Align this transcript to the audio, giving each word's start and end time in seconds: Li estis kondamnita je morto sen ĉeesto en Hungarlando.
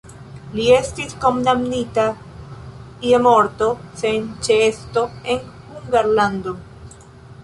Li 0.59 0.63
estis 0.75 1.11
kondamnita 1.25 2.05
je 3.09 3.19
morto 3.25 3.67
sen 4.01 4.27
ĉeesto 4.47 5.05
en 5.35 5.45
Hungarlando. 5.75 6.55